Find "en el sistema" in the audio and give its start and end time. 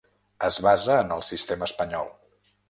1.01-1.69